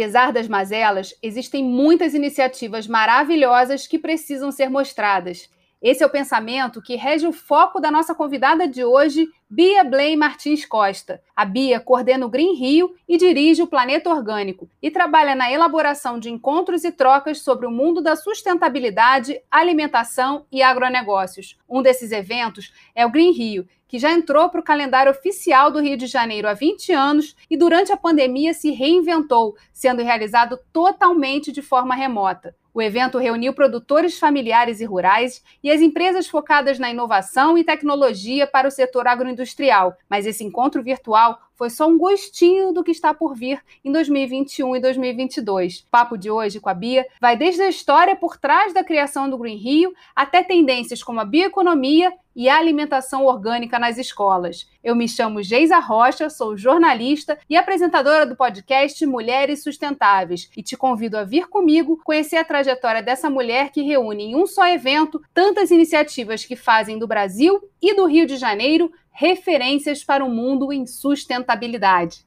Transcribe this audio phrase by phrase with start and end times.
[0.00, 5.50] Apesar das mazelas, existem muitas iniciativas maravilhosas que precisam ser mostradas.
[5.82, 10.16] Esse é o pensamento que rege o foco da nossa convidada de hoje, Bia Blay
[10.16, 11.22] Martins Costa.
[11.36, 16.18] A Bia coordena o Green Rio e dirige o Planeta Orgânico e trabalha na elaboração
[16.18, 21.58] de encontros e trocas sobre o mundo da sustentabilidade, alimentação e agronegócios.
[21.68, 25.80] Um desses eventos é o Green Rio, que já entrou para o calendário oficial do
[25.80, 31.50] Rio de Janeiro há 20 anos e durante a pandemia se reinventou, sendo realizado totalmente
[31.50, 32.54] de forma remota.
[32.72, 38.46] O evento reuniu produtores familiares e rurais e as empresas focadas na inovação e tecnologia
[38.46, 43.12] para o setor agroindustrial, mas esse encontro virtual foi só um gostinho do que está
[43.12, 45.80] por vir em 2021 e 2022.
[45.80, 49.28] O papo de hoje com a Bia vai desde a história por trás da criação
[49.28, 54.70] do Green Rio até tendências como a bioeconomia e a alimentação orgânica nas escolas.
[54.82, 60.74] Eu me chamo Geisa Rocha, sou jornalista e apresentadora do podcast Mulheres Sustentáveis e te
[60.74, 65.20] convido a vir comigo conhecer a trajetória dessa mulher que reúne em um só evento
[65.34, 70.72] tantas iniciativas que fazem do Brasil e do Rio de Janeiro referências para o mundo
[70.72, 72.24] em sustentabilidade.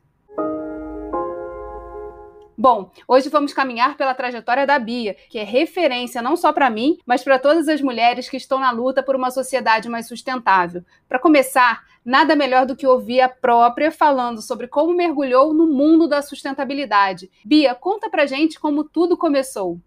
[2.55, 6.99] Bom, hoje vamos caminhar pela trajetória da Bia, que é referência não só para mim,
[7.03, 10.83] mas para todas as mulheres que estão na luta por uma sociedade mais sustentável.
[11.09, 16.07] Para começar, nada melhor do que ouvir a própria falando sobre como mergulhou no mundo
[16.07, 17.31] da sustentabilidade.
[17.43, 19.79] Bia, conta pra gente como tudo começou.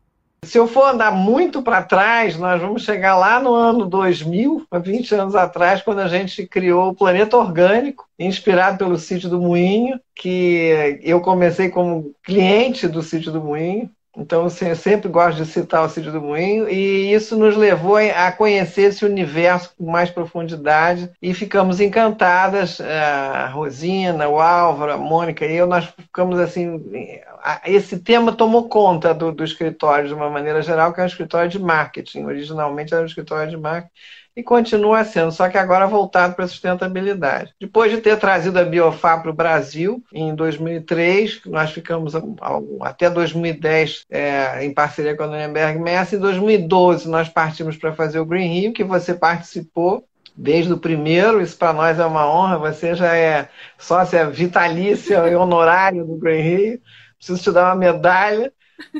[0.47, 4.79] Se eu for andar muito para trás, nós vamos chegar lá no ano 2000, há
[4.79, 10.01] 20 anos atrás, quando a gente criou o Planeta Orgânico, inspirado pelo Sítio do Moinho,
[10.15, 15.47] que eu comecei como cliente do Sítio do Moinho, então, assim, eu sempre gosto de
[15.47, 20.11] citar o Sítio do Moinho, e isso nos levou a conhecer esse universo com mais
[20.11, 26.83] profundidade, e ficamos encantadas, a Rosina, o Álvaro, a Mônica e eu, nós ficamos assim,
[27.67, 31.51] esse tema tomou conta do, do escritório de uma maneira geral, que é um escritório
[31.51, 33.93] de marketing, originalmente era um escritório de marketing,
[34.37, 37.55] e continua sendo, só que agora voltado para a sustentabilidade.
[37.59, 42.13] Depois de ter trazido a Biofá para o Brasil, em 2003, nós ficamos
[42.83, 48.19] até 2010 é, em parceria com a Nuremberg Messa, em 2012 nós partimos para fazer
[48.21, 50.05] o Green Rio, que você participou,
[50.37, 53.49] desde o primeiro, isso para nós é uma honra, você já é
[53.79, 56.81] sócia vitalícia e honorária do Green Rio,
[57.17, 58.53] preciso te dar uma medalha.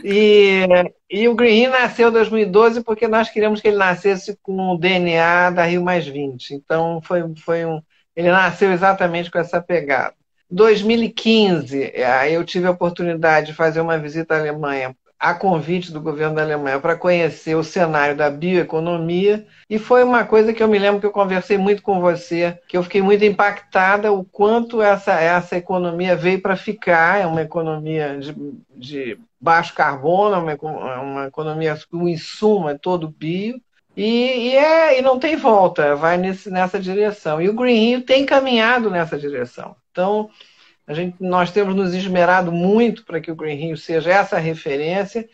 [0.03, 0.67] E,
[1.09, 5.51] e o Green nasceu em 2012 porque nós queríamos que ele nascesse com o DNA
[5.51, 6.55] da Rio Mais 20.
[6.55, 7.81] Então, foi, foi um,
[8.15, 10.15] ele nasceu exatamente com essa pegada.
[10.51, 16.01] 2015, aí eu tive a oportunidade de fazer uma visita à Alemanha a convite do
[16.01, 20.69] governo da Alemanha para conhecer o cenário da bioeconomia e foi uma coisa que eu
[20.69, 24.83] me lembro que eu conversei muito com você, que eu fiquei muito impactada o quanto
[24.83, 28.35] essa, essa economia veio para ficar, é uma economia de,
[28.77, 33.61] de baixo carbono, uma, uma economia, o insumo é todo bio,
[33.97, 37.41] e, e, é, e não tem volta, vai nesse, nessa direção.
[37.41, 39.75] E o Green Rio tem caminhado nessa direção.
[39.91, 40.29] Então,
[40.87, 45.29] a gente, nós temos nos esmerado muito para que o Green Rio seja essa referência.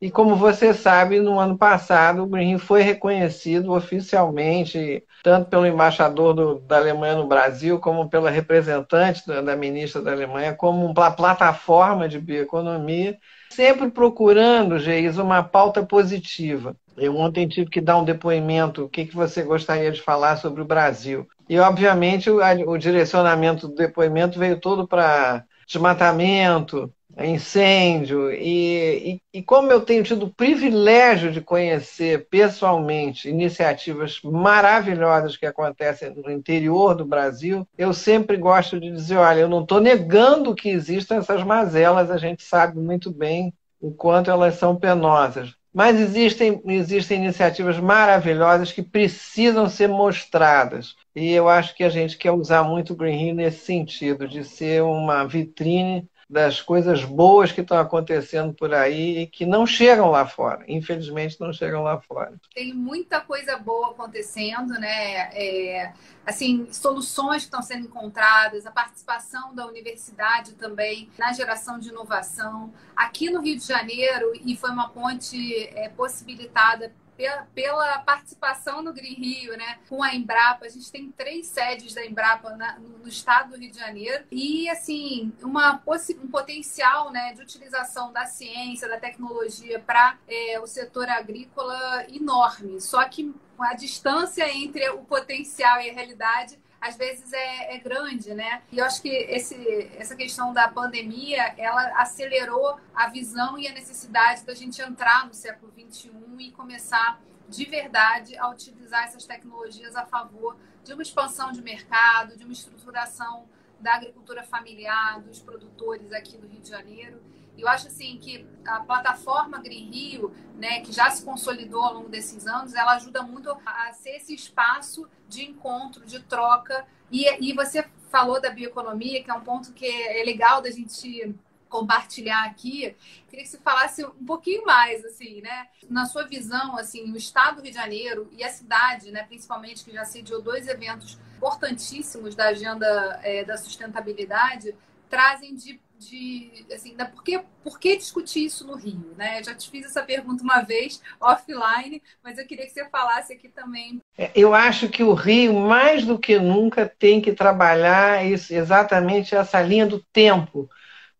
[0.00, 5.66] E como você sabe, no ano passado o Green Rio foi reconhecido oficialmente, tanto pelo
[5.66, 10.84] embaixador do, da Alemanha no Brasil, como pela representante da, da ministra da Alemanha, como
[10.86, 13.18] uma plataforma de bioeconomia,
[13.50, 16.76] sempre procurando, Geis, uma pauta positiva.
[16.96, 18.84] Eu ontem tive que dar um depoimento.
[18.84, 21.26] O que, que você gostaria de falar sobre o Brasil?
[21.48, 28.32] E, obviamente, o, o direcionamento do depoimento veio todo para desmatamento, incêndio.
[28.32, 35.46] E, e, e, como eu tenho tido o privilégio de conhecer pessoalmente iniciativas maravilhosas que
[35.46, 40.54] acontecem no interior do Brasil, eu sempre gosto de dizer: olha, eu não estou negando
[40.54, 45.54] que existam essas mazelas, a gente sabe muito bem o quanto elas são penosas.
[45.74, 50.94] Mas existem, existem iniciativas maravilhosas que precisam ser mostradas.
[51.14, 54.44] E eu acho que a gente quer usar muito o Green Hill nesse sentido, de
[54.44, 60.10] ser uma vitrine das coisas boas que estão acontecendo por aí e que não chegam
[60.10, 60.64] lá fora.
[60.68, 62.34] Infelizmente, não chegam lá fora.
[62.54, 65.30] Tem muita coisa boa acontecendo, né?
[65.32, 65.92] É,
[66.26, 72.72] assim, soluções que estão sendo encontradas, a participação da universidade também na geração de inovação.
[72.96, 78.92] Aqui no Rio de Janeiro, e foi uma ponte é, possibilitada pela, pela, participação no
[78.92, 80.66] Green Rio, né, com a Embrapa.
[80.66, 84.68] A gente tem três sedes da Embrapa na, no, estado do Rio de Janeiro e,
[84.68, 91.08] assim, uma, um potencial né, de utilização da ciência, da tecnologia para é, o setor
[91.08, 92.80] agrícola enorme.
[92.80, 93.34] Só que
[93.64, 98.62] a distância entre o potencial e a realidade às vezes é, é, grande, né?
[98.70, 103.72] E eu acho que esse, essa questão da pandemia, ela acelerou a visão e a
[103.72, 109.96] necessidade da gente entrar no século XXI e começar de verdade a utilizar essas tecnologias
[109.96, 113.48] a favor de uma expansão de mercado, de uma estruturação
[113.80, 117.22] da agricultura familiar, dos produtores aqui do Rio de Janeiro.
[117.56, 122.08] Eu acho assim que a plataforma Green Rio, né, que já se consolidou ao longo
[122.08, 126.86] desses anos, ela ajuda muito a ser esse espaço de encontro, de troca.
[127.10, 131.34] E, e você falou da bioeconomia, que é um ponto que é legal da gente
[131.68, 132.94] compartilhar aqui.
[133.28, 135.66] Queria que você falasse um pouquinho mais, assim, né?
[135.90, 139.84] Na sua visão, assim, o Estado do Rio de Janeiro e a cidade, né, principalmente,
[139.84, 142.86] que já sediou dois eventos importantíssimos da agenda
[143.24, 144.74] é, da sustentabilidade,
[145.10, 149.14] trazem de de assim, da, por, que, por que discutir isso no Rio?
[149.16, 149.40] Né?
[149.40, 153.32] Eu já te fiz essa pergunta uma vez offline, mas eu queria que você falasse
[153.32, 154.00] aqui também.
[154.16, 159.60] É, eu acho que o Rio, mais do que nunca, tem que trabalhar exatamente essa
[159.62, 160.68] linha do tempo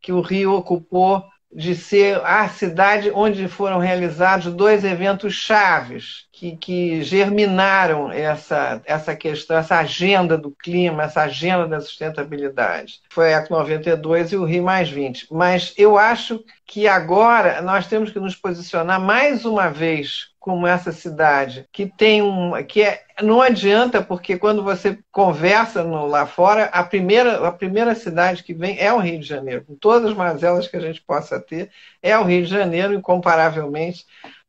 [0.00, 6.56] que o Rio ocupou de ser a cidade onde foram realizados dois eventos chaves que,
[6.56, 13.00] que germinaram essa, essa questão, essa agenda do clima, essa agenda da sustentabilidade.
[13.08, 15.28] Foi a Eco 92 e o Rio Mais 20.
[15.30, 20.92] Mas eu acho que agora nós temos que nos posicionar mais uma vez como essa
[20.92, 22.52] cidade, que tem um.
[22.64, 27.94] que é, não adianta, porque quando você conversa no, lá fora, a primeira, a primeira
[27.94, 31.00] cidade que vem é o Rio de Janeiro, com todas as mazelas que a gente
[31.00, 31.70] possa ter,
[32.02, 34.04] é o Rio de Janeiro, incomparavelmente.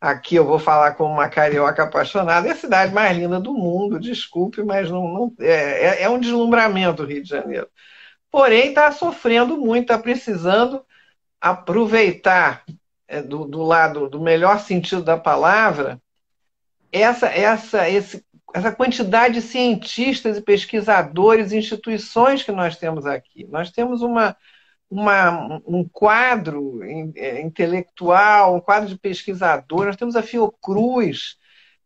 [0.06, 4.00] Aqui eu vou falar como uma carioca apaixonada, é a cidade mais linda do mundo,
[4.00, 7.68] desculpe, mas não, não é, é, é um deslumbramento o Rio de Janeiro.
[8.30, 10.86] Porém, está sofrendo muito, está precisando
[11.42, 12.63] aproveitar
[13.07, 16.00] é, do, do, lado do melhor sentido da palavra,
[16.92, 18.24] essa, essa, esse,
[18.54, 23.48] essa quantidade de cientistas e pesquisadores, instituições que nós temos aqui.
[23.50, 24.38] Nós temos uma,
[24.90, 26.82] uma, um quadro
[27.16, 31.38] é, intelectual, um quadro de pesquisadores, nós temos a Fiocruz,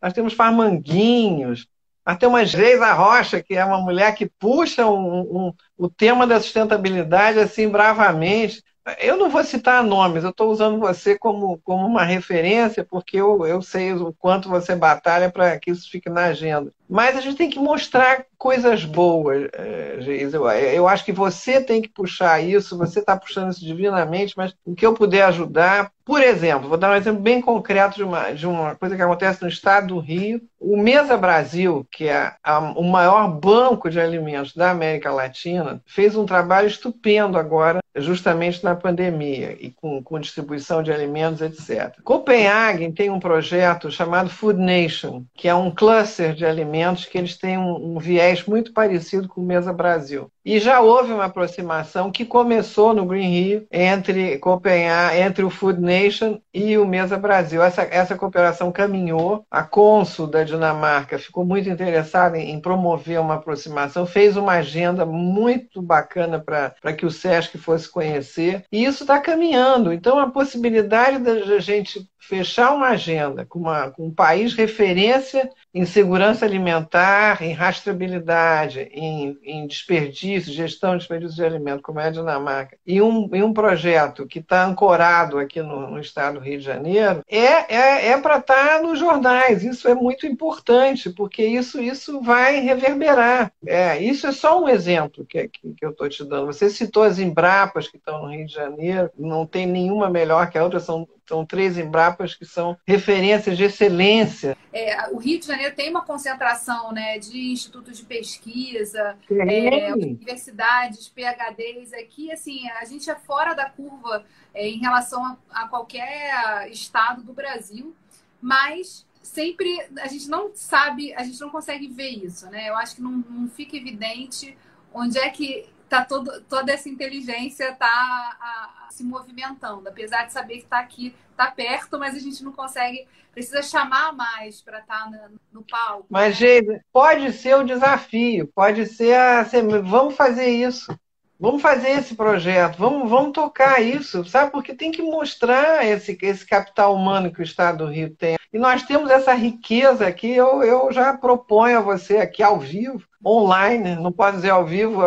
[0.01, 1.68] nós temos Farmanguinhos,
[2.06, 6.25] nós temos a Geisa Rocha, que é uma mulher que puxa um, um, o tema
[6.25, 8.63] da sustentabilidade assim bravamente.
[9.00, 13.45] Eu não vou citar nomes, eu estou usando você como, como uma referência, porque eu,
[13.45, 16.74] eu sei o quanto você batalha para que isso fique na agenda.
[16.89, 20.33] Mas a gente tem que mostrar coisas boas, é, Geis.
[20.33, 24.56] Eu, eu acho que você tem que puxar isso, você está puxando isso divinamente, mas
[24.65, 28.31] o que eu puder ajudar, por exemplo, vou dar um exemplo bem concreto de uma,
[28.31, 30.41] de uma coisa que acontece no estado do Rio.
[30.59, 36.15] O Mesa Brasil, que é a, o maior banco de alimentos da América Latina, fez
[36.15, 41.95] um trabalho estupendo agora, justamente na pandemia, e com, com distribuição de alimentos, etc.
[42.03, 46.79] Copenhague tem um projeto chamado Food Nation, que é um cluster de alimentos
[47.10, 50.31] que eles têm um, um viés muito parecido com o Mesa Brasil.
[50.44, 55.80] E já houve uma aproximação que começou no Green Rio entre Copenhague, entre o Food
[55.81, 57.62] Nation e o Mesa Brasil.
[57.62, 59.46] Essa, essa cooperação caminhou.
[59.50, 65.06] A cônsul da Dinamarca ficou muito interessada em, em promover uma aproximação, fez uma agenda
[65.06, 68.63] muito bacana para que o SESC fosse conhecer.
[68.72, 69.94] E isso está caminhando.
[69.94, 75.83] Então, a possibilidade da gente fechar uma agenda com, uma, com um país referência em
[75.83, 82.12] segurança alimentar, em rastreabilidade, em, em desperdício, gestão de desperdício de alimento, como é a
[82.12, 86.66] Dinamarca, e um, e um projeto que está ancorado aqui no, no, estado Rio de
[86.66, 89.64] Janeiro, é, é, é para estar tá nos jornais.
[89.64, 93.52] Isso é muito importante, porque isso, isso vai reverberar.
[93.66, 96.48] É, isso é só um exemplo que, que, que eu estou te dando.
[96.48, 100.58] Você citou as Embrapas que estão no Rio de Janeiro, não tem nenhuma melhor que
[100.58, 104.57] a outra, são são três Embrapas que são referências de excelência.
[104.74, 111.07] É, o Rio de Janeiro tem uma concentração né, de institutos de pesquisa, é, universidades,
[111.07, 111.94] PHDs.
[111.94, 117.21] Aqui, assim, a gente é fora da curva é, em relação a, a qualquer estado
[117.21, 117.95] do Brasil,
[118.42, 119.69] mas sempre
[120.02, 122.68] a gente não sabe, a gente não consegue ver isso, né?
[122.69, 124.57] Eu acho que não, não fica evidente
[124.92, 130.34] onde é que tá todo, toda essa inteligência tá a, a, se movimentando, apesar de
[130.34, 134.80] saber que está aqui, está perto, mas a gente não consegue, precisa chamar mais para
[134.80, 136.06] estar tá no, no, palco.
[136.10, 140.98] Mas, gente, pode ser o desafio, pode ser a, assim, vamos fazer isso.
[141.42, 144.52] Vamos fazer esse projeto, vamos, vamos tocar isso, sabe?
[144.52, 148.38] Porque tem que mostrar esse, esse capital humano que o Estado do Rio tem.
[148.52, 153.08] E nós temos essa riqueza aqui, eu, eu já proponho a você aqui ao vivo,
[153.26, 155.02] online, não pode dizer ao vivo,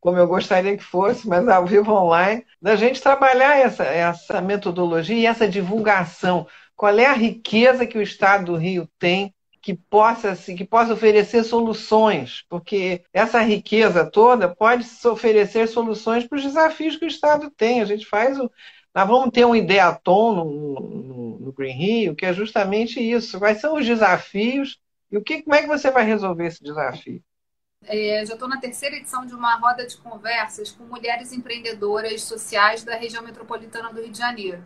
[0.00, 5.16] como eu gostaria que fosse, mas ao vivo online, da gente trabalhar essa, essa metodologia
[5.16, 6.46] e essa divulgação.
[6.76, 10.94] Qual é a riqueza que o Estado do Rio tem que possa, assim, que possa
[10.94, 17.50] oferecer soluções, porque essa riqueza toda pode oferecer soluções para os desafios que o Estado
[17.50, 17.80] tem.
[17.80, 18.50] A gente faz o.
[18.94, 23.38] Nós vamos ter um ideatom no, no, no Green Rio, que é justamente isso.
[23.38, 24.78] Quais são os desafios
[25.10, 27.22] e o que, como é que você vai resolver esse desafio?
[27.88, 32.84] É, já estou na terceira edição de uma roda de conversas com mulheres empreendedoras sociais
[32.84, 34.62] da região metropolitana do Rio de Janeiro.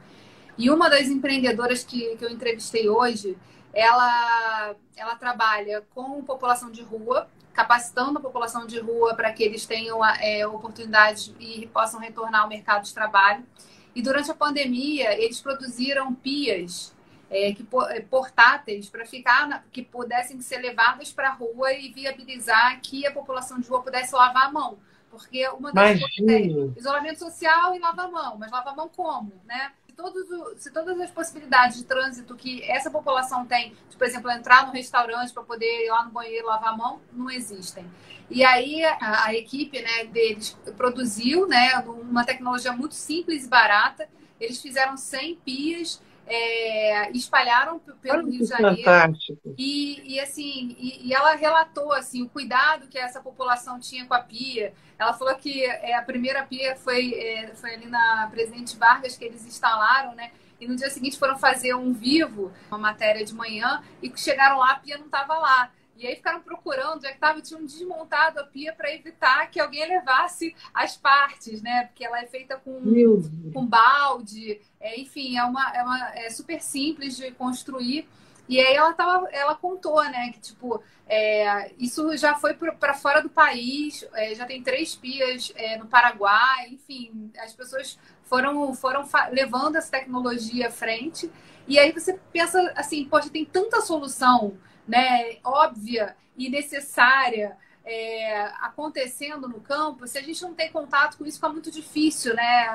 [0.59, 3.39] E uma das empreendedoras que, que eu entrevistei hoje,
[3.73, 9.67] ela, ela trabalha com população de rua, capacitando a população de rua para que eles
[9.67, 13.47] tenham é, oportunidades e possam retornar ao mercado de trabalho.
[13.95, 16.93] E durante a pandemia, eles produziram pias
[17.33, 21.91] é, que, é, portáteis para ficar, na, que pudessem ser levadas para a rua e
[21.91, 24.79] viabilizar que a população de rua pudesse lavar a mão.
[25.11, 28.89] Porque uma das coisas é isolamento social e lavar a mão, mas lavar a mão
[28.89, 29.73] como, né?
[29.87, 34.31] Se, todos, se todas as possibilidades de trânsito que essa população tem, de, por exemplo,
[34.31, 37.85] entrar no restaurante para poder ir lá no banheiro lavar a mão, não existem.
[38.31, 44.09] E aí a, a equipe né, deles produziu né, uma tecnologia muito simples e barata.
[44.41, 48.77] Eles fizeram 100 pias é, espalharam pelo Rio de Janeiro.
[48.77, 49.55] Fantástico.
[49.59, 54.15] E, e assim, e, e, ela relatou assim, o cuidado que essa população tinha com
[54.15, 54.73] a pia.
[54.99, 59.25] Ela falou que é, a primeira pia foi, é, foi ali na Presidente Vargas que
[59.25, 60.31] eles instalaram, né?
[60.61, 64.73] E no dia seguinte foram fazer um vivo, uma matéria de manhã, e chegaram lá,
[64.73, 65.71] a pia não estava lá.
[66.03, 69.87] E aí ficaram procurando, já que tava, tinham desmontado a pia para evitar que alguém
[69.89, 71.85] levasse as partes, né?
[71.85, 73.23] Porque ela é feita com,
[73.55, 78.09] com balde, é, enfim, é uma, é uma é super simples de construir.
[78.49, 83.23] E aí ela tava, ela contou, né, que tipo, é, isso já foi para fora
[83.23, 89.09] do país, é, já tem três pias é, no Paraguai, enfim, as pessoas foram, foram
[89.31, 91.31] levando essa tecnologia à frente.
[91.69, 99.49] E aí você pensa assim, poxa, tem tanta solução né, óbvia e necessária é, acontecendo
[99.49, 102.69] no campo, se a gente não tem contato com isso, fica muito difícil né,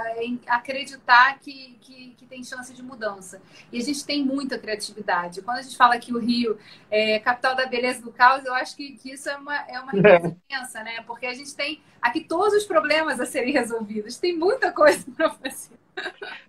[0.47, 3.41] acreditar que, que, que, tem chance de mudança.
[3.71, 5.41] E a gente tem muita criatividade.
[5.41, 6.57] Quando a gente fala que o Rio
[6.91, 9.91] é capital da beleza do caos, eu acho que, que isso é uma, é uma
[9.93, 11.01] riqueza imensa, né?
[11.07, 14.17] Porque a gente tem aqui todos os problemas a serem resolvidos.
[14.17, 15.77] Tem muita coisa para fazer.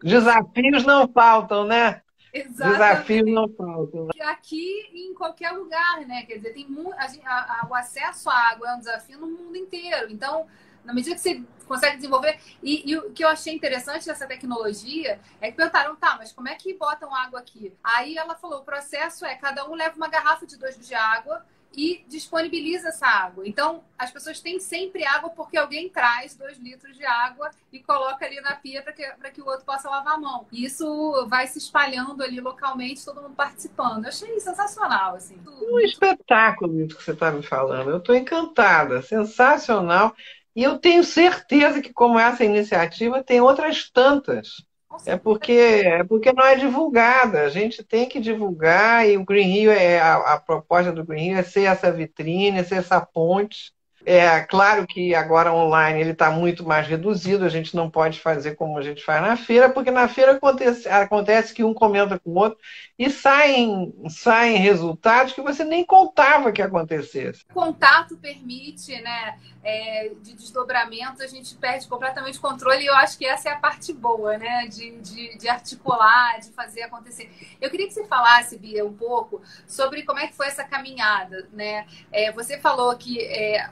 [0.03, 2.03] Desafios não faltam, né?
[2.33, 2.79] Exatamente.
[2.79, 4.09] Desafios não faltam.
[4.23, 6.23] Aqui em qualquer lugar, né?
[6.25, 6.67] Quer dizer, tem
[7.25, 10.11] a, a, o acesso à água é um desafio no mundo inteiro.
[10.11, 10.47] Então,
[10.85, 12.41] na medida que você consegue desenvolver.
[12.63, 16.49] E, e, o que eu achei interessante dessa tecnologia é que perguntaram, tá, mas como
[16.49, 17.73] é que botam água aqui?
[17.85, 21.45] Aí ela falou: o processo é cada um leva uma garrafa de dois de água
[21.77, 23.47] e disponibiliza essa água.
[23.47, 28.25] Então, as pessoas têm sempre água porque alguém traz dois litros de água e coloca
[28.25, 30.47] ali na pia para que, que o outro possa lavar a mão.
[30.51, 34.05] E isso vai se espalhando ali localmente, todo mundo participando.
[34.05, 35.39] Eu achei sensacional, assim.
[35.47, 37.91] Um espetáculo isso que você está me falando.
[37.91, 40.15] Eu estou encantada, sensacional.
[40.57, 44.67] E eu tenho certeza que, como essa iniciativa, tem outras tantas
[45.07, 47.43] é porque, é porque não é divulgada.
[47.43, 51.31] A gente tem que divulgar e o Green Rio é a, a proposta do Green
[51.31, 53.73] Rio é ser essa vitrine, é ser essa ponte
[54.11, 58.55] é claro que agora online ele está muito mais reduzido, a gente não pode fazer
[58.55, 62.31] como a gente faz na feira, porque na feira acontece, acontece que um comenta com
[62.31, 62.59] o outro
[62.99, 67.45] e saem, saem resultados que você nem contava que acontecesse.
[67.51, 72.95] O contato permite, né, é, de desdobramento, a gente perde completamente o controle e eu
[72.95, 77.31] acho que essa é a parte boa, né, de, de, de articular, de fazer acontecer.
[77.61, 81.47] Eu queria que você falasse, Bia, um pouco sobre como é que foi essa caminhada,
[81.53, 81.87] né?
[82.11, 83.69] É, você falou que é,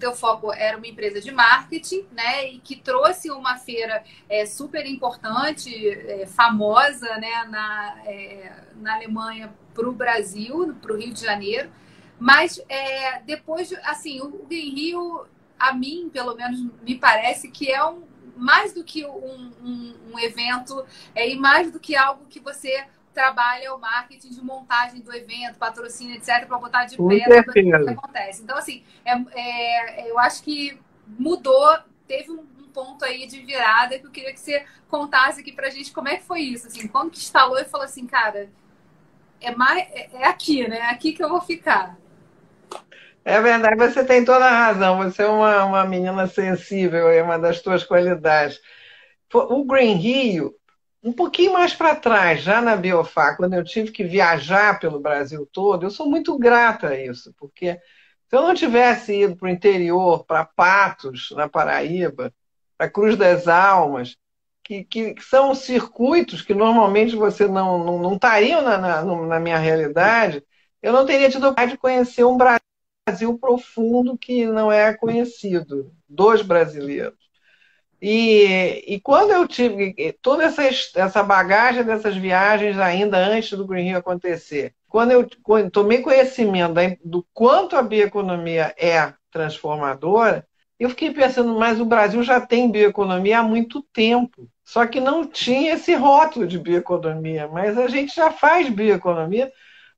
[0.00, 2.48] teu foco era uma empresa de marketing, né?
[2.48, 7.44] E que trouxe uma feira é, super importante, é, famosa, né?
[7.48, 11.70] Na, é, na Alemanha para o Brasil, para o Rio de Janeiro.
[12.18, 15.26] Mas é, depois, assim, o Green Rio,
[15.58, 18.02] a mim, pelo menos, me parece que é um
[18.36, 20.82] mais do que um, um, um evento,
[21.14, 22.86] é, e mais do que algo que você
[23.20, 27.90] trabalha o marketing de montagem do evento, patrocínio, etc., para botar de pé o que
[27.90, 28.42] acontece.
[28.42, 33.98] Então, assim, é, é, eu acho que mudou, teve um, um, ponto aí de virada
[33.98, 36.68] que eu queria que você contasse aqui para a gente como é que foi isso,
[36.68, 38.48] assim, quando que instalou e falou assim, cara,
[39.38, 40.78] é, mais, é, é aqui, né?
[40.78, 41.98] É aqui que eu vou ficar.
[43.22, 44.96] É verdade, você tem toda a razão.
[44.98, 48.58] Você é uma, uma menina sensível, é uma das suas qualidades.
[49.32, 50.54] O Green Rio
[51.02, 55.48] um pouquinho mais para trás, já na Biofá, quando eu tive que viajar pelo Brasil
[55.50, 57.80] todo, eu sou muito grata a isso, porque
[58.28, 62.32] se eu não tivesse ido para o interior, para Patos, na Paraíba,
[62.76, 64.16] para Cruz das Almas,
[64.62, 68.18] que, que, que, são circuitos que normalmente você não, não, não
[68.62, 70.44] na, na, na minha realidade,
[70.82, 75.92] eu não teria tido a de conhecer um Brasil profundo que não é conhecido.
[76.08, 77.29] Dos brasileiros.
[78.02, 83.88] E, e quando eu tive toda essa, essa bagagem dessas viagens ainda antes do Green
[83.88, 90.46] Rio acontecer, quando eu tomei conhecimento do quanto a bioeconomia é transformadora,
[90.78, 94.48] eu fiquei pensando, mas o Brasil já tem bioeconomia há muito tempo.
[94.64, 99.52] Só que não tinha esse rótulo de bioeconomia, mas a gente já faz bioeconomia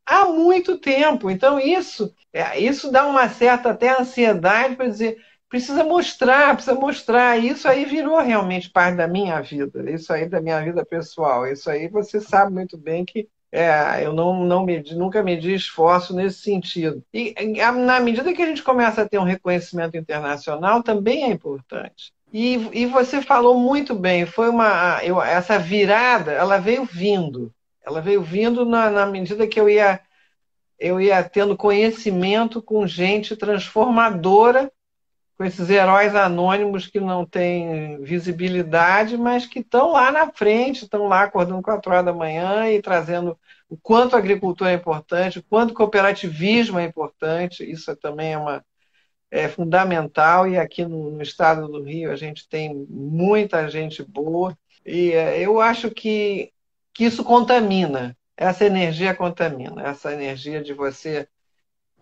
[0.04, 1.30] há muito tempo.
[1.30, 5.18] Então, isso, é, isso dá uma certa até ansiedade para dizer,
[5.52, 7.36] precisa mostrar, precisa mostrar.
[7.36, 11.46] Isso aí virou realmente parte da minha vida, isso aí da minha vida pessoal.
[11.46, 16.16] Isso aí você sabe muito bem que é, eu não, não medi, nunca medi esforço
[16.16, 17.04] nesse sentido.
[17.12, 17.34] E
[17.84, 22.14] na medida que a gente começa a ter um reconhecimento internacional, também é importante.
[22.32, 27.52] E, e você falou muito bem, foi uma eu, essa virada, ela veio vindo,
[27.84, 30.00] ela veio vindo na, na medida que eu ia
[30.78, 34.72] eu ia tendo conhecimento com gente transformadora
[35.36, 41.08] com esses heróis anônimos que não têm visibilidade, mas que estão lá na frente, estão
[41.08, 45.42] lá acordando 4 horas da manhã e trazendo o quanto a agricultura é importante, o
[45.42, 48.64] quanto o cooperativismo é importante, isso também é, uma,
[49.30, 54.56] é fundamental, e aqui no, no estado do Rio a gente tem muita gente boa,
[54.84, 56.52] e é, eu acho que,
[56.92, 61.26] que isso contamina, essa energia contamina, essa energia de você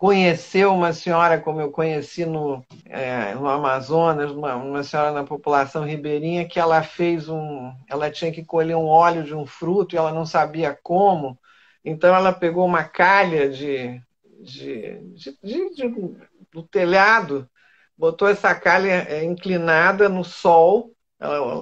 [0.01, 5.85] conhecer uma senhora como eu conheci no, é, no Amazonas, uma, uma, senhora na população
[5.85, 7.71] ribeirinha, que ela fez um.
[7.87, 11.39] Ela tinha que colher um óleo de um fruto e ela não sabia como.
[11.85, 14.01] Então ela pegou uma calha de,
[14.39, 16.15] de, de, de
[16.51, 17.47] do telhado,
[17.95, 20.95] botou essa calha é, inclinada no sol,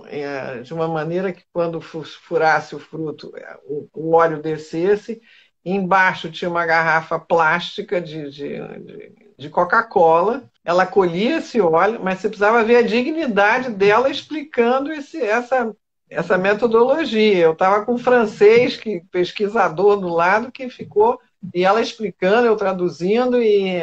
[0.08, 3.58] é, de uma maneira que quando furasse o fruto, é,
[3.94, 5.22] o óleo descesse
[5.64, 10.44] Embaixo tinha uma garrafa plástica de, de, de, de Coca-Cola.
[10.64, 15.76] Ela colhia esse óleo, mas você precisava ver a dignidade dela explicando esse, essa,
[16.10, 17.40] essa metodologia.
[17.40, 21.20] Eu estava com um francês, que pesquisador do lado, que ficou,
[21.54, 23.82] e ela explicando, eu traduzindo, e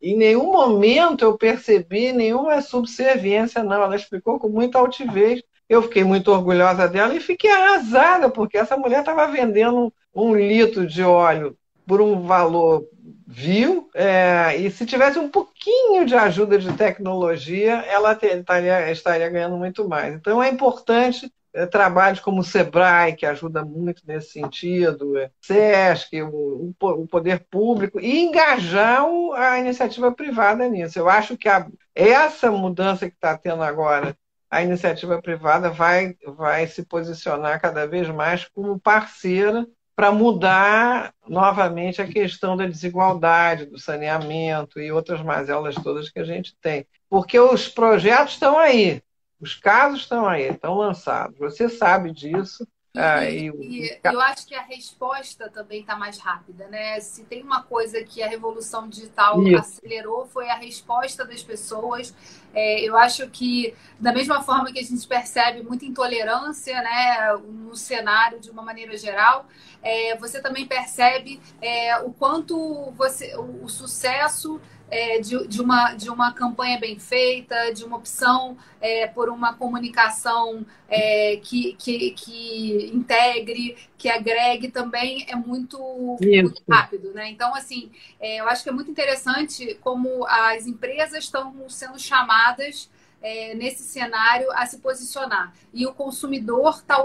[0.00, 3.82] em nenhum momento eu percebi nenhuma subserviência, não.
[3.82, 5.42] Ela explicou com muita altivez.
[5.68, 10.86] Eu fiquei muito orgulhosa dela e fiquei arrasada, porque essa mulher estava vendendo um litro
[10.86, 12.84] de óleo por um valor
[13.26, 19.56] vil, é, e se tivesse um pouquinho de ajuda de tecnologia, ela estaria, estaria ganhando
[19.56, 20.14] muito mais.
[20.14, 26.22] Então é importante é, trabalhos como o SEBRAE, que ajuda muito nesse sentido, é, SESC,
[26.22, 26.74] o,
[27.10, 30.98] poder público, e engajar o, a iniciativa privada nisso.
[30.98, 31.48] Eu acho que
[31.94, 34.16] essa mudança que está tendo agora
[34.50, 42.02] a iniciativa privada vai, vai se posicionar cada vez mais como parceira para mudar novamente
[42.02, 46.86] a questão da desigualdade, do saneamento e outras mazelas todas que a gente tem.
[47.08, 49.02] Porque os projetos estão aí,
[49.40, 51.38] os casos estão aí, estão lançados.
[51.38, 52.66] Você sabe disso.
[52.96, 56.98] Ah, e, e, eu acho que a resposta também está mais rápida, né?
[57.00, 59.58] Se tem uma coisa que a revolução digital Isso.
[59.58, 62.14] acelerou foi a resposta das pessoas.
[62.54, 67.76] É, eu acho que da mesma forma que a gente percebe muita intolerância, né, no
[67.76, 69.46] cenário de uma maneira geral,
[69.82, 75.94] é, você também percebe é, o quanto você, o, o sucesso é, de, de, uma,
[75.94, 82.12] de uma campanha bem feita, de uma opção é, por uma comunicação é, que, que,
[82.12, 85.78] que integre, que agregue também é muito,
[86.20, 87.12] muito rápido.
[87.12, 87.30] Né?
[87.30, 92.88] Então, assim, é, eu acho que é muito interessante como as empresas estão sendo chamadas
[93.22, 95.52] é, nesse cenário a se posicionar.
[95.72, 97.04] E o consumidor tá,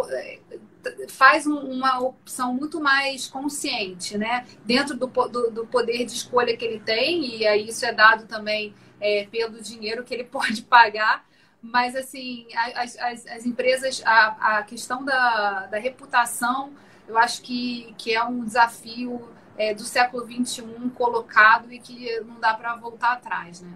[1.10, 4.46] faz uma opção muito mais consciente, né?
[4.66, 8.26] Dentro do, do, do, poder de escolha que ele tem, e aí isso é dado
[8.28, 11.26] também é, pelo dinheiro que ele pode pagar.
[11.62, 16.74] Mas, assim, as, as, as empresas, a, a questão da, da reputação,
[17.08, 20.64] eu acho que, que é um desafio é, do século XXI
[20.96, 23.72] colocado e que não dá para voltar atrás, né?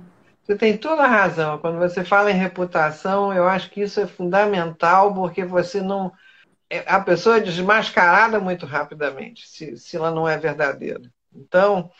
[0.45, 1.57] Você tem toda a razão.
[1.57, 6.11] Quando você fala em reputação, eu acho que isso é fundamental, porque você não
[6.69, 11.01] é, a pessoa é desmascarada muito rapidamente, se, se ela não é verdadeira.
[11.33, 11.91] Então,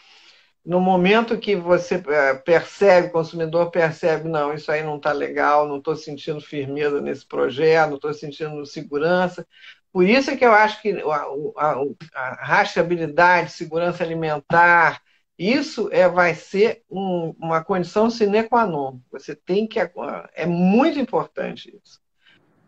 [0.65, 5.67] no momento que você é, percebe, o consumidor percebe, não, isso aí não está legal,
[5.67, 9.47] não estou sentindo firmeza nesse projeto, não estou sentindo segurança.
[9.93, 11.25] Por isso é que eu acho que a,
[11.57, 15.01] a, a rastreabilidade, segurança alimentar,
[15.37, 18.99] isso é, vai ser um, uma condição sine qua non.
[19.11, 19.79] Você tem que.
[20.33, 22.05] É muito importante isso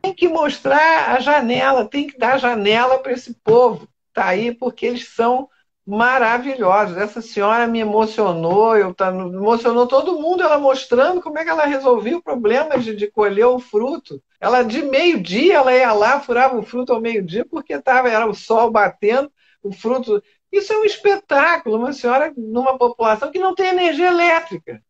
[0.08, 3.88] tem que mostrar a janela, tem que dar janela para esse povo.
[4.10, 5.50] Está aí porque eles são
[5.86, 6.98] maravilhosos.
[6.98, 11.66] Essa senhora me emocionou, eu tá, emocionou todo mundo, ela mostrando como é que ela
[11.66, 14.22] resolvia o problema de, de colher o fruto.
[14.40, 18.34] Ela de meio-dia ela ia lá, furava o fruto ao meio-dia, porque tava, era o
[18.34, 19.32] sol batendo,
[19.64, 20.22] o fruto.
[20.58, 24.82] Isso é um espetáculo, uma senhora numa população que não tem energia elétrica.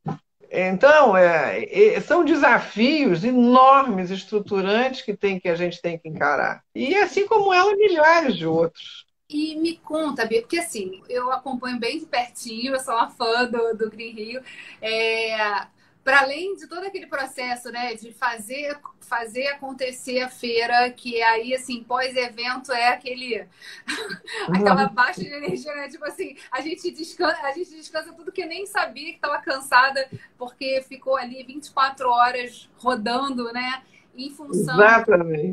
[0.50, 6.64] Então, é, são desafios enormes, estruturantes que, tem, que a gente tem que encarar.
[6.74, 9.06] E assim como ela, milhares de outros.
[9.30, 13.46] E me conta, Bia, porque assim, eu acompanho bem de pertinho, eu sou uma fã
[13.46, 14.42] do, do Green Rio.
[14.82, 15.68] É,
[16.08, 21.54] para além de todo aquele processo, né, de fazer fazer acontecer a feira, que aí
[21.54, 23.46] assim, pós-evento é aquele
[24.48, 25.90] aquela baixa de energia, né?
[25.90, 30.10] Tipo assim, a gente descansa, a gente descansa tudo que nem sabia que estava cansada
[30.38, 33.84] porque ficou ali 24 horas rodando, né,
[34.16, 34.78] em função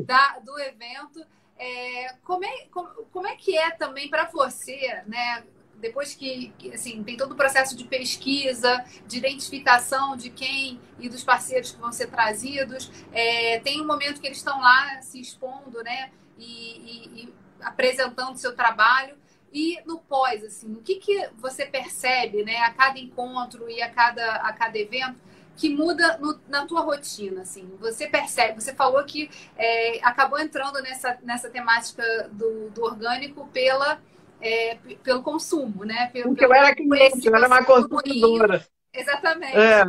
[0.05, 1.21] da, do evento.
[1.57, 5.43] É, como, é, como, como, é que é também para você, né?
[5.85, 11.23] Depois que, assim, tem todo o processo de pesquisa, de identificação de quem e dos
[11.23, 15.83] parceiros que vão ser trazidos, é, tem um momento que eles estão lá se expondo,
[15.83, 16.09] né?
[16.39, 19.15] E, e, e apresentando seu trabalho.
[19.53, 23.89] E no pós, assim, o que, que você percebe, né, a cada encontro e a
[23.89, 25.21] cada, a cada evento,
[25.55, 27.71] que muda no, na tua rotina, assim?
[27.79, 34.01] Você percebe, você falou que é, acabou entrando nessa, nessa temática do, do orgânico pela,
[34.45, 36.07] é, pelo consumo, né?
[36.13, 38.65] Pelo, Porque eu era cliente, eu era uma consumidora.
[38.93, 39.57] Exatamente.
[39.57, 39.83] É.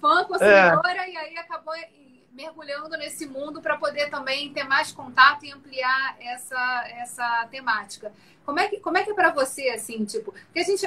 [0.00, 1.10] Fã consumidora é.
[1.10, 1.74] e aí acabou
[2.32, 8.12] mergulhando nesse mundo para poder também ter mais contato e ampliar essa, essa temática.
[8.44, 10.86] Como é que, como é, que é para você, assim, tipo, porque a gente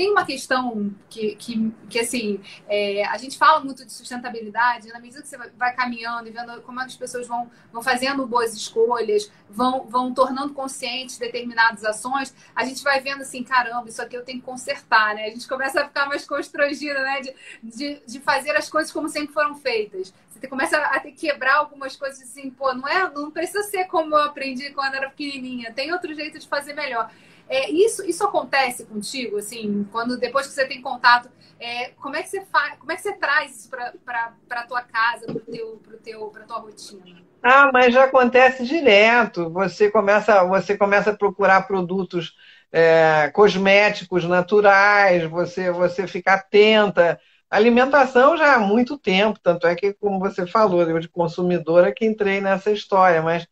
[0.00, 4.98] tem uma questão que, que, que assim, é, a gente fala muito de sustentabilidade, na
[4.98, 9.30] medida que você vai caminhando e vendo como as pessoas vão, vão fazendo boas escolhas,
[9.50, 14.24] vão, vão tornando conscientes determinadas ações, a gente vai vendo assim, caramba, isso aqui eu
[14.24, 15.26] tenho que consertar, né?
[15.26, 17.20] A gente começa a ficar mais constrangido, né?
[17.20, 20.14] De, de, de fazer as coisas como sempre foram feitas.
[20.30, 23.84] Você começa a ter que quebrar algumas coisas assim, pô, não é, não precisa ser
[23.84, 27.10] como eu aprendi quando era pequenininha, tem outro jeito de fazer melhor.
[27.50, 32.22] É, isso, isso acontece contigo, assim, quando depois que você tem contato, é, como é
[32.22, 35.80] que você faz, como é que você traz isso para a tua casa, para teu,
[35.82, 37.20] pro teu, para tua rotina?
[37.42, 39.50] Ah, mas já acontece direto.
[39.50, 42.36] Você começa, você começa a procurar produtos
[42.70, 47.20] é, cosméticos naturais, você, você fica atenta.
[47.50, 52.06] Alimentação já há muito tempo, tanto é que, como você falou, eu de consumidora que
[52.06, 53.44] entrei nessa história, mas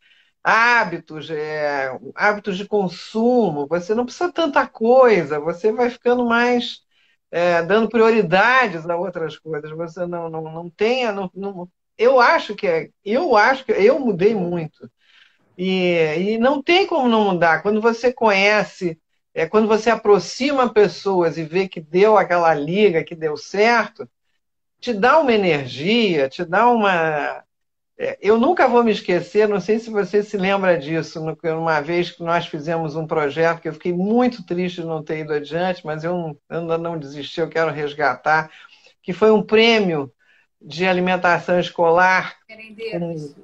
[0.48, 6.82] hábitos, é, hábitos de consumo, você não precisa tanta coisa, você vai ficando mais
[7.30, 11.12] é, dando prioridades a outras coisas, você não, não, não tenha.
[11.12, 14.90] Não, não, eu acho que é, eu acho que eu mudei muito.
[15.58, 17.62] E, e não tem como não mudar.
[17.62, 18.98] Quando você conhece,
[19.34, 24.08] é, quando você aproxima pessoas e vê que deu aquela liga, que deu certo,
[24.80, 27.44] te dá uma energia, te dá uma,
[28.20, 32.22] eu nunca vou me esquecer, não sei se você se lembra disso, uma vez que
[32.22, 36.04] nós fizemos um projeto que eu fiquei muito triste de não ter ido adiante, mas
[36.04, 38.50] eu ainda não desisti, eu quero resgatar,
[39.02, 40.12] que foi um prêmio
[40.62, 42.36] de alimentação escolar.
[42.48, 43.34] Merendeiras.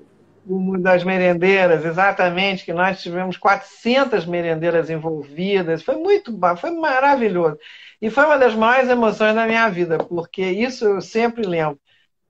[0.80, 5.82] Das merendeiras, exatamente, que nós tivemos 400 merendeiras envolvidas.
[5.82, 7.58] Foi muito foi maravilhoso.
[8.00, 11.80] E foi uma das maiores emoções da minha vida, porque isso eu sempre lembro.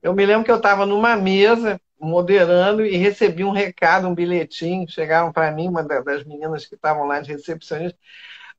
[0.01, 4.87] Eu me lembro que eu estava numa mesa moderando e recebi um recado, um bilhetinho.
[4.89, 7.97] Chegaram para mim, uma das meninas que estavam lá de recepcionista.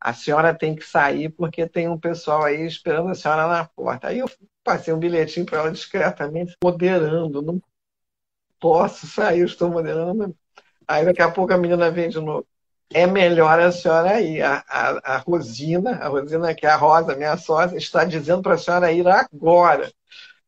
[0.01, 4.09] A senhora tem que sair porque tem um pessoal aí esperando a senhora na porta.
[4.09, 4.31] Aí eu
[4.63, 7.43] passei um bilhetinho para ela discretamente, moderando.
[7.43, 7.63] Não
[8.61, 10.37] posso sair, estou moderando.
[10.87, 12.47] Aí daqui a pouco a menina vem de novo.
[12.93, 14.43] É melhor a senhora ir.
[14.43, 18.55] A, a, a Rosina, a Rosina, que é a Rosa, minha sócia, está dizendo para
[18.55, 19.93] a senhora ir agora.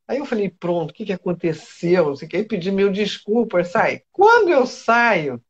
[0.08, 2.06] Aí eu falei, pronto, o que, que aconteceu?
[2.06, 4.02] Você quer pedir mil desculpas, sai.
[4.10, 5.42] Quando eu saio,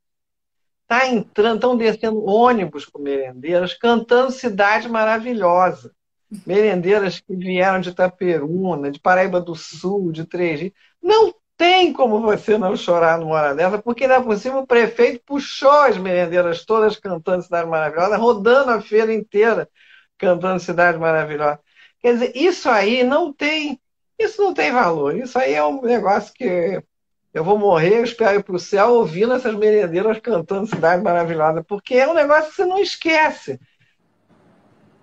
[0.89, 5.95] tá entrando, estão descendo ônibus com merendeiras, cantando Cidade Maravilhosa.
[6.45, 12.59] Merendeiras que vieram de Itaperuna, de Paraíba do Sul, de Três Não tem como você
[12.59, 16.97] não chorar numa hora dessa, porque ainda por cima o prefeito puxou as merendeiras todas
[16.97, 19.69] cantando Cidade Maravilhosa, rodando a feira inteira
[20.19, 21.61] cantando Cidade Maravilhosa.
[22.01, 23.81] Quer dizer, isso aí não tem
[24.19, 25.17] isso não tem valor.
[25.17, 26.83] Isso aí é um negócio que
[27.33, 31.63] eu vou morrer, eu espero ir para o céu ouvindo essas merendeiras cantando Cidade Maravilhosa,
[31.63, 33.61] porque é um negócio que você não esquece.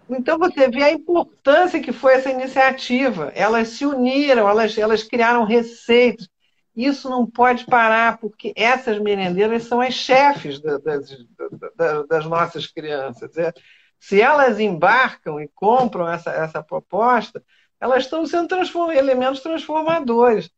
[0.10, 3.32] Então você vê a importância que foi essa iniciativa.
[3.36, 6.28] Elas se uniram, elas, elas criaram receitas.
[6.76, 13.38] Isso não pode parar, porque essas merendeiras são as chefes das, das, das nossas crianças.
[13.38, 13.54] É,
[14.00, 17.42] Se elas embarcam e compram essa, essa proposta,
[17.80, 20.50] elas estão sendo transform elementos transformadores.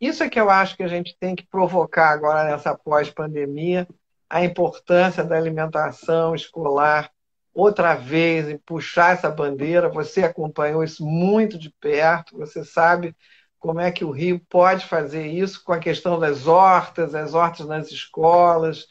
[0.00, 3.86] Isso é que eu acho que a gente tem que provocar agora nessa pós-pandemia,
[4.28, 7.10] a importância da alimentação escolar
[7.54, 9.88] outra vez e puxar essa bandeira.
[9.88, 13.14] Você acompanhou isso muito de perto, você sabe
[13.58, 17.66] como é que o Rio pode fazer isso com a questão das hortas, as hortas
[17.68, 18.88] nas escolas,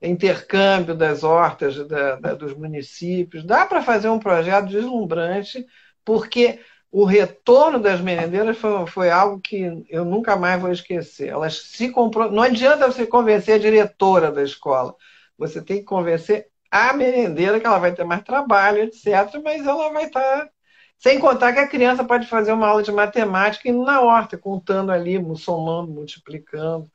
[0.00, 3.44] intercâmbio das hortas da, da, dos municípios.
[3.44, 5.66] Dá para fazer um projeto deslumbrante,
[6.04, 6.60] porque
[6.94, 11.28] o retorno das merendeiras foi, foi, algo que eu nunca mais vou esquecer.
[11.28, 12.30] Elas se comprou.
[12.30, 14.94] Não adianta você convencer a diretora da escola.
[15.36, 19.08] Você tem que convencer a merendeira, que ela vai ter mais trabalho, etc.,
[19.42, 20.20] mas ela vai estar.
[20.20, 20.50] Tá...
[20.96, 24.92] Sem contar que a criança pode fazer uma aula de matemática indo na horta, contando
[24.92, 26.88] ali, somando, multiplicando.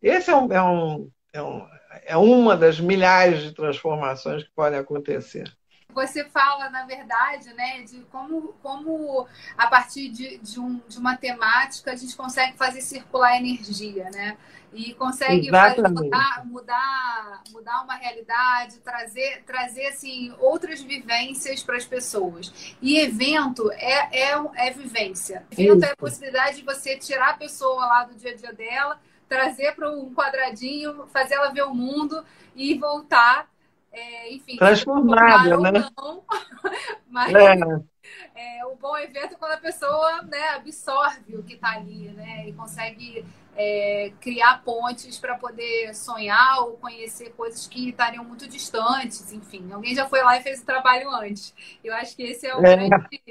[0.00, 1.68] Esse é, um, é, um, é, um,
[2.06, 5.52] é uma das milhares de transformações que podem acontecer
[5.94, 9.26] você fala, na verdade, né, de como, como
[9.56, 14.36] a partir de, de, um, de uma temática a gente consegue fazer circular energia, né?
[14.72, 22.74] E consegue mudar, mudar, mudar uma realidade, trazer, trazer assim, outras vivências para as pessoas.
[22.82, 25.46] E evento é, é, é vivência.
[25.52, 25.86] Evento Isso.
[25.86, 29.76] é a possibilidade de você tirar a pessoa lá do dia a dia dela, trazer
[29.76, 32.24] para um quadradinho, fazer ela ver o mundo
[32.56, 33.48] e voltar
[33.94, 35.88] é, enfim, transformada, né?
[35.96, 36.24] Não,
[37.08, 38.58] mas é.
[38.58, 38.66] é.
[38.66, 42.48] o bom evento é quando a pessoa né, absorve o que está ali, né?
[42.48, 43.24] E consegue
[43.56, 49.72] é, criar pontes para poder sonhar ou conhecer coisas que estariam muito distantes, enfim.
[49.72, 51.54] Alguém já foi lá e fez o trabalho antes.
[51.82, 52.76] Eu acho que esse é o é.
[52.76, 53.22] grande,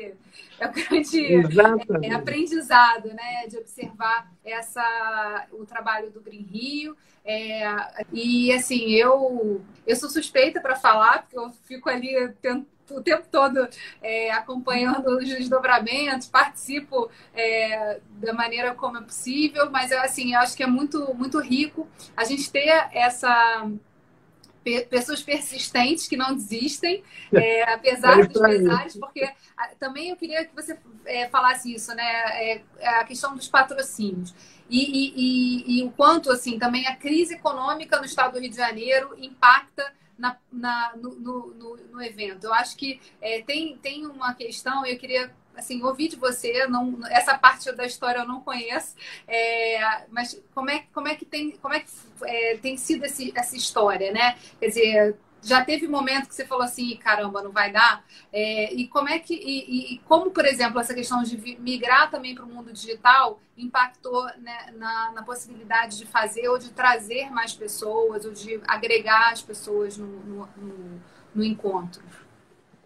[0.60, 3.48] é o grande é, aprendizado, né?
[3.48, 6.96] De observar essa, o trabalho do Green Rio.
[7.26, 7.64] É,
[8.12, 13.26] e assim, eu, eu sou suspeita para falar, porque eu fico ali tentando o tempo
[13.32, 13.68] todo
[14.02, 20.56] é, acompanhando os desdobramentos, participo é, da maneira como é possível, mas assim, eu acho
[20.56, 23.70] que é muito, muito rico a gente ter essa
[24.90, 27.04] pessoas persistentes que não desistem,
[27.34, 29.30] é, apesar é dos pesares, porque
[29.78, 32.04] também eu queria que você é, falasse isso, né?
[32.04, 34.34] É, é, a questão dos patrocínios.
[34.70, 38.50] E, e, e, e, o quanto, assim, também a crise econômica no estado do Rio
[38.50, 42.46] de Janeiro impacta na, na no, no, no, evento.
[42.46, 47.00] Eu acho que é, tem, tem uma questão, eu queria assim, ouvir de você, não,
[47.08, 48.96] essa parte da história eu não conheço,
[49.28, 51.90] é, mas como é, como é que tem, como é que
[52.24, 54.38] é, tem sido esse, essa história, né?
[54.60, 58.04] Quer dizer, já teve momento que você falou assim, caramba, não vai dar?
[58.32, 62.34] É, e como é que e, e, como, por exemplo, essa questão de migrar também
[62.34, 67.54] para o mundo digital impactou né, na, na, possibilidade de fazer ou de trazer mais
[67.54, 71.02] pessoas ou de agregar as pessoas no, no, no,
[71.36, 72.02] no encontro?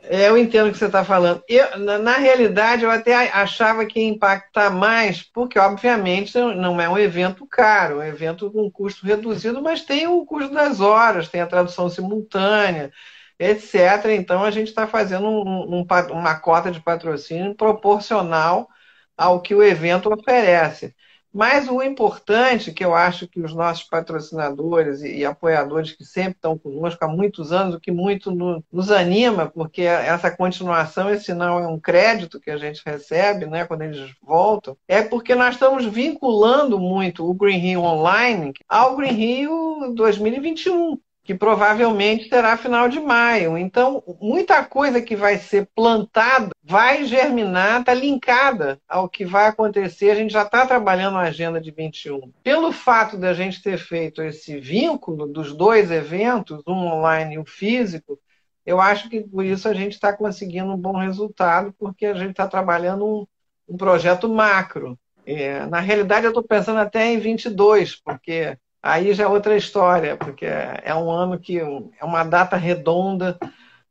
[0.10, 1.44] É, eu entendo o que você está falando.
[1.48, 6.88] Eu, na, na, realidade, eu até achava que ia impactar mais, porque, obviamente, não é
[6.88, 11.28] um evento caro, é um evento com custo reduzido, mas tem o custo das horas,
[11.28, 12.92] tem a tradução simultânea,
[13.38, 14.06] etc.
[14.12, 18.70] Então, a gente está fazendo um, um, uma cota de patrocínio proporcional
[19.18, 20.96] ao que o evento oferece.
[21.38, 26.58] Mas o importante, que eu acho que os nossos patrocinadores e, apoiadores que sempre estão
[26.58, 31.60] conosco há muitos anos, o que muito no, nos anima, porque essa continuação, esse não
[31.60, 35.86] é um crédito que a gente recebe, né, quando eles voltam, é porque nós estamos
[35.86, 40.98] vinculando muito o Green Rio Online ao Green Rio 2021
[41.28, 43.58] que provavelmente será final de maio.
[43.58, 50.10] Então, muita coisa que vai ser plantada vai germinar, está linkada ao que vai acontecer.
[50.10, 52.32] A gente já está trabalhando a agenda de 21.
[52.42, 57.38] Pelo fato de a gente ter feito esse vínculo dos dois eventos, um online e
[57.38, 58.18] o um físico,
[58.66, 62.32] eu acho que por isso a gente está conseguindo um bom resultado, porque a gente
[62.32, 63.28] está trabalhando um,
[63.68, 64.98] um projeto macro.
[65.26, 70.16] É, na realidade, eu estou pensando até em 22, porque aí já é outra história,
[70.16, 73.38] porque é um ano que é uma data redonda,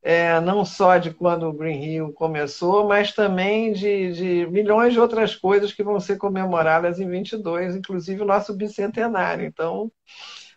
[0.03, 5.01] é, não só de quando o Green Rio começou, mas também de, de, milhões de
[5.01, 9.93] outras coisas que vão ser comemoradas em 22, inclusive o nosso bicentenário, então,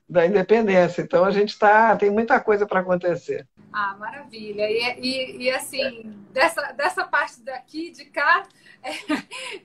[0.10, 1.02] da independência.
[1.02, 3.48] Então a gente está, tem muita coisa para acontecer.
[3.72, 4.64] Ah, maravilha.
[4.70, 8.44] E, e, e, assim, dessa, dessa parte daqui, de cá,
[8.82, 8.92] é,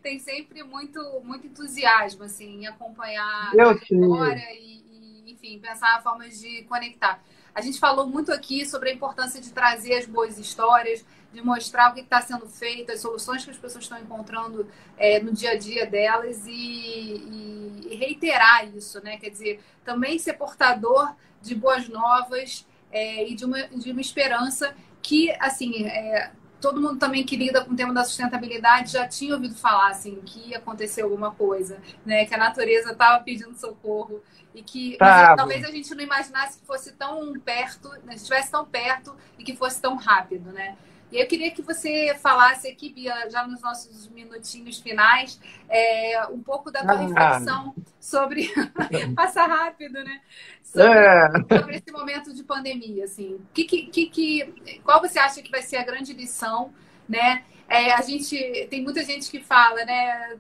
[0.03, 4.85] tem sempre muito, muito entusiasmo assim, em acompanhar Eu a história e,
[5.27, 7.23] e, enfim, pensar formas de conectar.
[7.55, 11.91] A gente falou muito aqui sobre a importância de trazer as boas histórias, de mostrar
[11.91, 15.51] o que está sendo feito, as soluções que as pessoas estão encontrando é, no dia
[15.51, 19.19] a dia delas e, e, reiterar isso, né?
[19.19, 24.75] Quer dizer, também ser portador de boas novas é, e de uma, de uma esperança
[25.01, 26.33] que, assim, é,
[26.65, 30.23] todo mundo também que lida com o tema da sustentabilidade já tinha ouvido falar, assim,
[30.25, 32.25] que ia acontecer alguma coisa, né?
[32.25, 34.23] Que a natureza estava pedindo socorro
[34.55, 35.37] e que tá.
[35.37, 39.55] talvez a gente não imaginasse que fosse tão perto, né, estivesse tão perto e que
[39.55, 40.75] fosse tão rápido, né?
[41.13, 46.41] E eu queria que você falasse aqui, Bia, já nos nossos minutinhos finais, é, um
[46.43, 46.97] pouco da tua ah.
[46.97, 48.53] reflexão sobre.
[49.15, 50.21] Passa rápido, né?
[50.63, 51.31] Sobre, é.
[51.59, 53.39] sobre, esse momento de pandemia, assim.
[53.53, 56.73] Que, que, que, qual você acha que vai ser a grande lição,
[57.09, 57.45] né?
[57.69, 60.37] É, a gente tem muita gente que fala, né?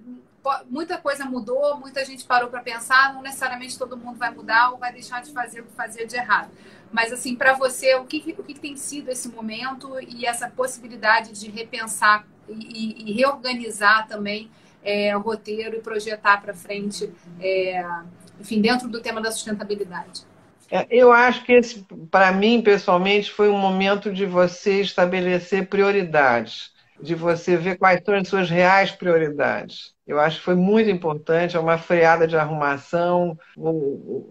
[0.68, 4.78] muita coisa mudou, muita gente parou para pensar, não necessariamente todo mundo vai mudar ou
[4.78, 6.50] vai deixar de fazer o que fazia de errado.
[6.94, 11.32] Mas, assim, para você, o que, o que tem sido esse momento e essa possibilidade
[11.32, 14.48] de repensar e, e reorganizar também
[14.80, 17.84] é, o roteiro e projetar para frente, é,
[18.40, 20.22] enfim, dentro do tema da sustentabilidade?
[20.70, 26.70] É, eu acho que esse, para mim, pessoalmente, foi um momento de você estabelecer prioridades,
[27.04, 29.92] de você ver quais são as suas reais prioridades.
[30.06, 33.38] Eu acho que foi muito importante, é uma freada de arrumação,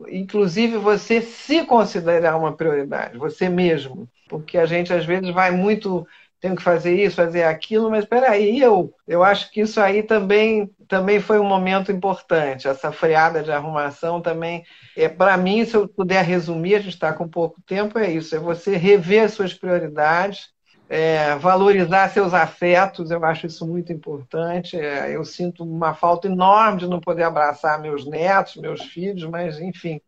[0.10, 6.06] inclusive você se considerar uma prioridade, você mesmo, porque a gente às vezes vai muito,
[6.40, 10.04] tenho que fazer isso, fazer aquilo, mas espera aí, eu, eu acho que isso aí
[10.04, 14.64] também, também foi um momento importante, essa freada de arrumação também,
[14.96, 18.36] é para mim, se eu puder resumir, a gente está com pouco tempo, é isso,
[18.36, 20.54] é você rever as suas prioridades,
[20.90, 24.78] é, valorizar seus afetos, eu acho isso muito importante.
[24.78, 29.60] É, eu sinto uma falta enorme de não poder abraçar meus netos, meus filhos, mas
[29.60, 30.00] enfim,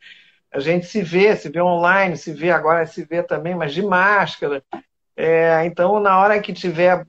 [0.51, 3.81] a gente se vê, se vê online, se vê agora, se vê também, mas de
[3.81, 4.63] máscara.
[5.15, 7.05] É, então, na hora que tiver,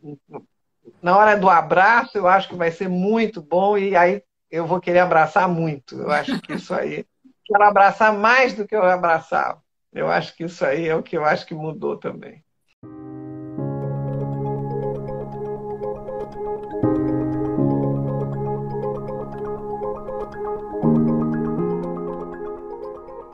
[1.02, 4.80] na hora do abraço, eu acho que vai ser muito bom e aí eu vou
[4.80, 5.96] querer abraçar muito.
[6.00, 7.04] Eu acho que isso aí,
[7.44, 9.62] quero abraçar mais do que eu abraçava.
[9.92, 12.45] Eu acho que isso aí é o que eu acho que mudou também.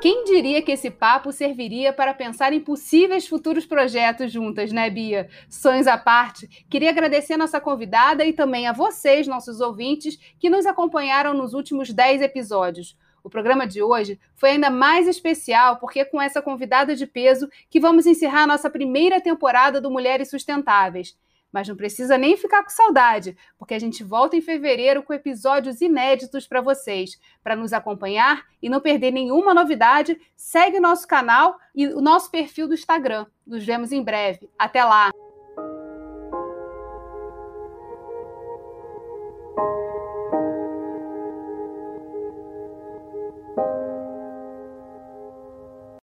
[0.02, 5.28] Quem diria que esse papo serviria para pensar em possíveis futuros projetos juntas, né, Bia?
[5.48, 10.50] Sonhos à parte, queria agradecer a nossa convidada e também a vocês, nossos ouvintes, que
[10.50, 12.98] nos acompanharam nos últimos 10 episódios.
[13.22, 17.48] O programa de hoje foi ainda mais especial porque é com essa convidada de peso
[17.70, 21.16] que vamos encerrar nossa primeira temporada do Mulheres Sustentáveis.
[21.52, 25.80] Mas não precisa nem ficar com saudade, porque a gente volta em fevereiro com episódios
[25.80, 27.20] inéditos para vocês.
[27.44, 32.30] Para nos acompanhar e não perder nenhuma novidade, segue o nosso canal e o nosso
[32.30, 33.26] perfil do Instagram.
[33.46, 34.48] Nos vemos em breve.
[34.58, 35.11] Até lá!